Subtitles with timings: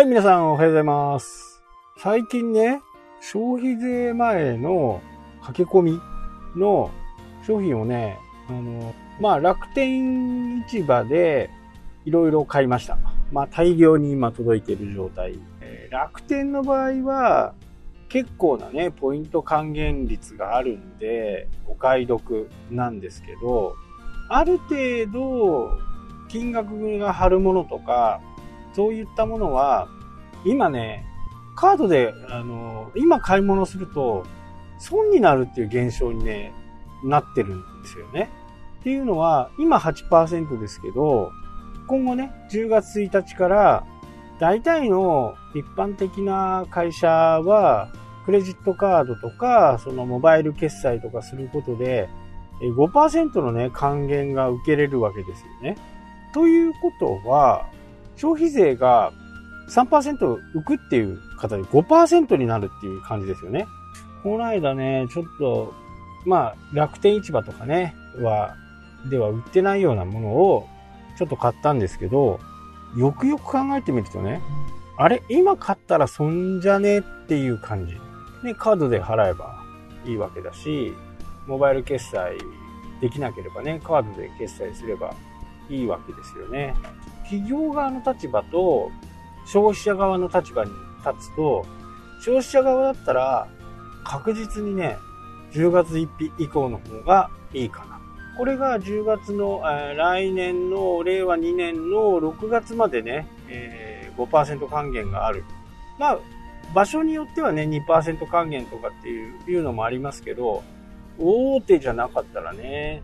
[0.00, 1.62] はい、皆さんおはようございます。
[1.98, 2.80] 最近ね、
[3.20, 5.02] 消費税前の
[5.42, 6.00] 駆け込み
[6.56, 6.90] の
[7.46, 11.50] 商品をね、あの、まあ楽天市場で
[12.06, 12.96] いろいろ買いました。
[13.30, 15.38] まあ大量に今届いている状態。
[15.60, 17.52] えー楽天の場合は
[18.08, 23.76] 結構なね、ポイント還元率があるんで、お買い得なんですけど、
[24.30, 25.78] ある程度
[26.28, 28.22] 金額が張るものとか、
[28.72, 29.88] そういったものは、
[30.44, 31.04] 今ね、
[31.54, 34.24] カードで、あの、今買い物すると、
[34.78, 36.52] 損になるっていう現象にね、
[37.04, 38.30] なってるんですよね。
[38.80, 41.32] っていうのは、今8%ですけど、
[41.86, 43.84] 今後ね、10月1日から、
[44.38, 47.92] 大体の一般的な会社は、
[48.24, 52.08] クレジットカードとか、そのモバイル決済とかすることで、
[52.60, 55.76] 5%のね、還元が受けれるわけですよね。
[56.32, 57.66] ということは、
[58.16, 59.12] 消費税が
[59.68, 60.18] 3%
[60.54, 63.66] 浮くっていう方で5%になるっていう感じですよね。
[64.22, 65.72] この間ね、ちょっと、
[66.26, 68.56] まあ、楽天市場とかね、は、
[69.08, 70.68] では売ってないようなものを
[71.16, 72.40] ちょっと買ったんですけど、
[72.96, 74.42] よくよく考えてみるとね、
[74.98, 77.94] あれ今買ったら損じゃねっていう感じ。
[78.44, 79.62] ね、カードで払えば
[80.04, 80.92] いいわけだし、
[81.46, 82.36] モバイル決済
[83.00, 85.14] できなければね、カードで決済すれば
[85.68, 86.74] いいわけですよね。
[87.30, 88.90] 企業側の立場と
[89.46, 90.72] 消費者側の立場に
[91.06, 91.64] 立つと、
[92.20, 93.48] 消費者側だったら
[94.02, 94.96] 確実にね、
[95.52, 98.00] 10月1日以降の方がいいかな。
[98.36, 105.44] これが10月の、えー来年の令和2年の6月までね、えー5%還元がある。
[105.98, 106.18] まあ、
[106.74, 110.62] 場所によってはね、2%還元とかっていういうのもありますけど、
[111.18, 113.02] 大手じゃなかったらね、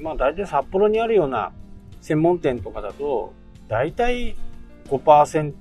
[0.00, 1.52] まあ大体札幌にあるような
[2.00, 3.32] 専門店とかだと、
[3.68, 4.36] 大体
[4.88, 5.52] 5%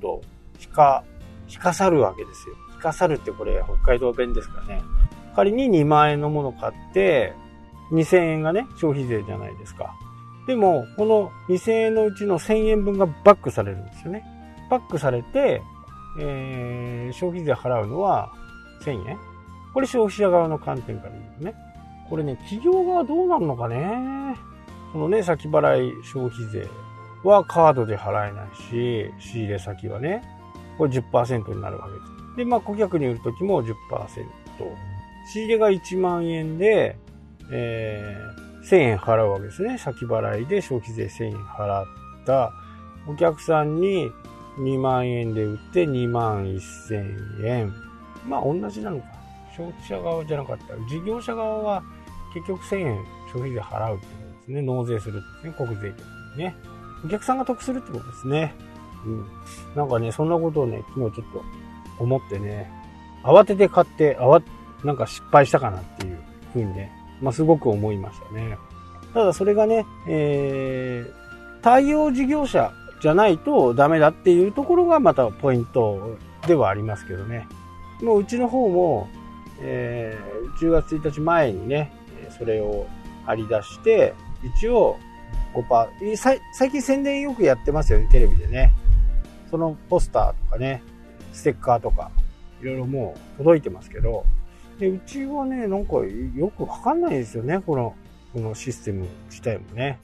[0.61, 1.03] 引か、
[1.49, 2.55] 引かさるわけですよ。
[2.75, 4.81] 引かさるってこれ北海道弁ですかね。
[5.35, 7.33] 仮に2万円のもの買って、
[7.91, 9.93] 2000円がね、消費税じゃないですか。
[10.47, 14.23] でも、この2000円のうちの1000円分がバックされるんですよね。
[14.69, 15.61] バックされて、
[16.19, 18.33] えー消費税払うのは
[18.83, 19.17] 1000円
[19.73, 21.55] これ消費者側の観点から言うとね。
[22.09, 24.35] これね、企業側どうなるのかね。
[24.91, 26.67] そのね、先払い消費税
[27.23, 30.23] はカードで払えないし、仕入れ先はね、
[30.77, 32.37] これ10%になるわけです。
[32.37, 33.73] で、まあ、顧客に売るときも10%。
[35.31, 36.97] 仕入れが1万円で、
[37.51, 39.77] えー1000円払うわけですね。
[39.77, 41.85] 先払いで消費税1000円払っ
[42.25, 42.51] た
[43.07, 44.11] お客さんに
[44.59, 47.73] 2万円で売って2万1000円。
[48.27, 49.05] まあ同じなのか。
[49.55, 50.75] 消費者側じゃなかった。
[50.89, 51.83] 事業者側は
[52.33, 54.61] 結局1000円消費税払うってことですね。
[54.61, 55.53] 納税するってね。
[55.57, 55.99] 国税局
[56.35, 56.55] にね。
[57.05, 58.55] お客さんが得するってことですね。
[59.05, 59.25] うん。
[59.75, 61.43] なんかね、そんなことをね、昨日ちょっと
[61.99, 62.71] 思ってね、
[63.23, 64.41] 慌てて買って、あわ、
[64.83, 66.19] なんか失敗したかなっていう
[66.53, 66.91] ふうにね、
[67.21, 68.57] まあすごく思いましたね。
[69.13, 72.71] ただそれがね、えー、対応事業者
[73.01, 77.47] じゃないとダメだっていうところがまたポイントではありますけどね。
[78.01, 79.07] もううちの方も、
[79.61, 81.91] えー10月1日前にね、
[82.37, 82.87] それを
[83.25, 84.13] 張り出して、
[84.55, 84.97] 一応
[86.17, 88.71] さ最近宣伝よくやってますよね、テレビでね。
[89.49, 90.81] そのポスターとかね、
[91.33, 92.11] ステッカーとか、
[92.61, 94.25] いろいろもう届いてますけど、
[94.79, 95.95] で、うちはね、なんか
[96.35, 97.95] よくわかんないですよね、この、
[98.33, 99.99] このシステム自体もね。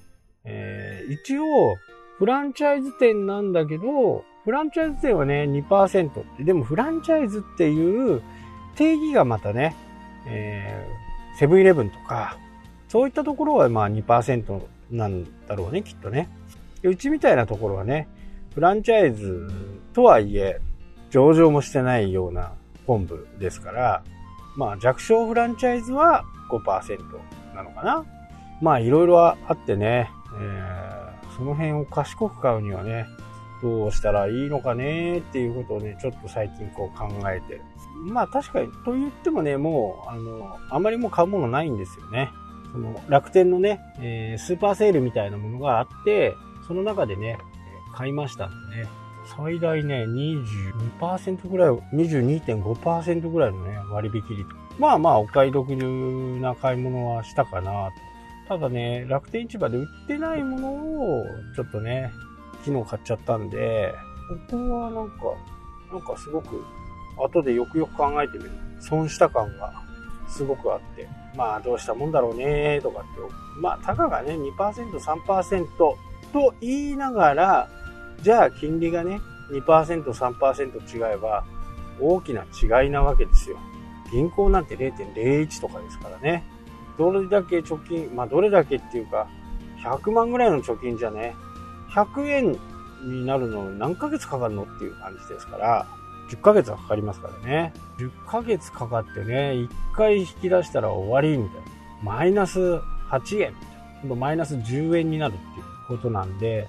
[0.45, 1.75] えー一応、
[2.17, 8.21] フランチャイズ店なんだけど、フランチャイズ店はね、2%って、でもフランチャイズっていう
[8.75, 9.75] 定義がまたね、
[10.27, 11.03] えー
[11.35, 12.37] セブンイレブンとか、
[12.87, 16.29] そういったところはまあ2%なんだろうね、きっとね。
[16.83, 18.07] うちみたいなところはね、
[18.53, 19.49] フランチャイズ
[19.93, 20.59] とはいえ、
[21.09, 22.53] 上場もしてないような
[22.85, 24.03] 本部ですから、
[24.55, 26.99] まあ弱小フランチャイズは5%
[27.55, 28.05] なのかな。
[28.61, 30.09] まあいろいろあってね、
[30.39, 30.93] えー
[31.35, 33.07] その辺を賢く買うにはね、
[33.61, 37.59] どうしたらいいのかねっていうことをね、ちょっと最近こう考えて。
[38.05, 42.31] まあ確かに、と言ってもね、もう、あの、あまりもう買うものないんですよね。
[42.73, 46.35] その楽天のね、えースーパーセールみたいなものがあって、
[46.67, 47.37] その中でね、
[47.95, 48.87] 買いましたんでね、
[49.37, 54.49] 最大ね、22%ぐらい、22.5%ぐらいのね、割引率。
[54.79, 57.91] まあまあ、お買い得な買い物はしたかな。
[58.47, 61.25] ただね、楽天市場で売ってないものを、
[61.55, 62.11] ちょっとね、
[62.65, 63.93] 昨日買っちゃったんで、
[64.49, 65.15] ここはなんか、
[65.91, 66.63] なんかすごく、
[67.17, 68.51] 後でよくよく考えてみる。
[68.79, 69.82] 損した感が
[70.27, 73.07] すごくあって、まあどうしたもんだろうねとかって、
[73.59, 75.97] まあたかがね、2%、3%と
[76.61, 77.69] 言いながら、
[78.21, 79.19] じゃあ金利がね、
[79.51, 81.43] 2%、3%違えば
[81.99, 83.57] 大きな違いなわけですよ。
[84.11, 86.43] 銀行なんて0.01とかですからね。
[86.97, 89.27] どれだけ貯金、まあどれだけっていうか、
[89.83, 91.35] 100万ぐらいの貯金じゃね、
[91.93, 92.51] 100円
[93.03, 95.87] になるの何ヶ月かかるのっていう感じですから、
[96.33, 97.73] 10ヶ月はかかりますからね。
[97.99, 101.67] 10ヶ月かかってね、1回引き出したら終わりみたいな。
[102.01, 102.81] マイナス8
[103.19, 103.55] 円みたいな。
[104.01, 106.67] 今度マイナス10円になるっていうことなんで、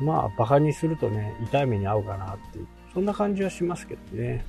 [0.00, 4.44] まあ、馬鹿にするとね、痛い目に遭うかなっていう、そんな感じはしますけどね。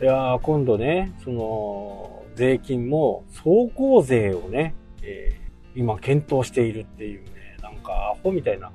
[0.00, 7.30] いや今度ね、その、税金も、走行税をね、えー、今検討しているっていうね、
[7.62, 8.70] なんかアホみたいな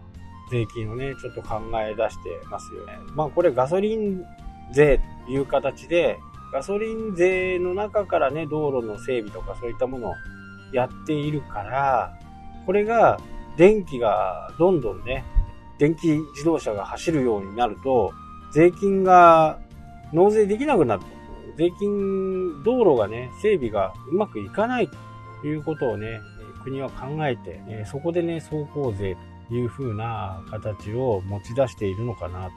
[0.51, 2.93] 税金をね、ちょっと考え出してますよね。
[3.15, 4.23] まあこれガソリン
[4.71, 6.19] 税という形で、
[6.51, 10.13] ガソリン税の中からね、道路の整備とかそういったものを
[10.73, 12.17] やっているから、
[12.65, 13.19] これが
[13.57, 15.23] 電気がどんどんね、
[15.77, 18.13] 電気自動車が走るようになると、
[18.51, 19.59] 税金が
[20.11, 21.01] 納税できなくなる。
[21.57, 24.89] 税金、道路がね、整備がうまくいかない
[25.41, 26.21] ということをね、
[26.63, 29.17] 国は考えて、そこでね、走行税
[29.47, 32.51] という風な形を持ち出しているのかなと。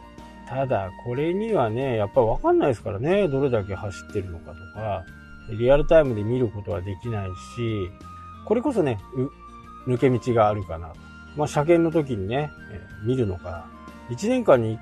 [0.52, 5.02] ただ、これにはね、やっぱりわかんないですからね、どれだけ走ってるのかとか、
[5.58, 7.90] リアルタイムで見ることはできないし、
[8.44, 8.98] これこそね、
[9.86, 10.96] 抜け道があるかなと。
[11.38, 12.50] まあ、車検の時にね、
[13.06, 13.66] 見るのか。
[14.10, 14.78] 1年間に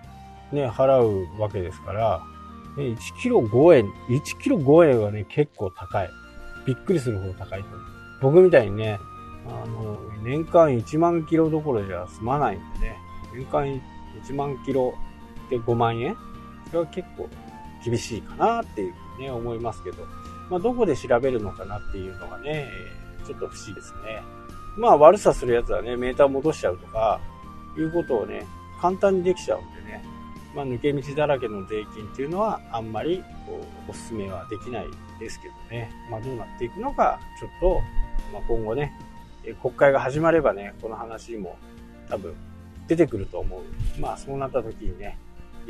[0.51, 2.21] ね、払うわけですから、
[2.77, 6.11] 1キロ5円、1キロ5円はね、結構高い。
[6.67, 7.69] びっくりするほど高いと。
[8.21, 8.99] 僕みたいにね、
[9.47, 12.97] あの、年間1万キロどころじゃ済まないんでね、
[13.33, 13.67] 年間
[14.25, 14.95] 1万キロ
[15.51, 16.17] で5万円？
[16.69, 17.29] それは結構
[17.85, 20.07] 厳しいかなっていうふうにね、思いますけど、
[20.49, 22.69] まあ、どこで調べるのかなっていうのがね、
[23.27, 24.23] ちょっと不思議ですね。
[24.79, 27.21] まあ、悪さするやつはね、メーター戻しちゃうとか、
[27.77, 28.47] いうことをね、
[28.81, 30.05] 簡単にできちゃうんでね、
[30.55, 34.87] まあ、抜け道だらけの税金っていうのは、あんまり、こう、お勧めはできない
[35.19, 37.81] ですけどね、まあ、どうなっていくのか、ちょっと、
[38.33, 38.93] まあ、今後ね、
[39.63, 41.57] 国会が始まればね、この話も
[42.09, 42.35] 多分
[42.89, 44.01] 出てくると思う。
[44.01, 45.19] まあ、そうなった時にね、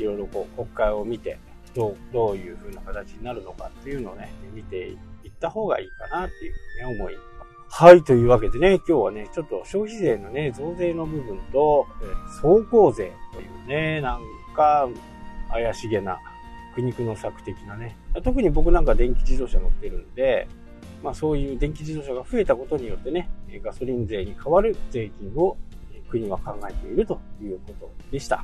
[0.01, 1.37] いろいろこう国会を見て、
[1.73, 4.97] どう、どういう風な形になるのかっていうのをね、見ていっ
[5.39, 6.53] た方がいいかなっていう
[6.83, 7.17] ふうに思い
[7.73, 11.87] はい、というわけでね、今日はね、ちょっと消費税のね、増税の部分と、
[12.41, 14.21] 走行税というね、なん
[14.55, 14.89] か
[15.49, 16.19] 怪しげな
[16.75, 20.49] 苦肉の策的なね、特に僕なんか電気自動車乗ってるんで、
[21.01, 23.29] まあそういう電気自動車が増えたことによってね、
[23.63, 25.57] ガソリン税に代わる税金を
[26.09, 28.43] 国は考えているということでした。